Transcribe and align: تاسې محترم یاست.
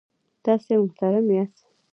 تاسې 0.43 0.73
محترم 0.81 1.27
یاست. 1.35 1.65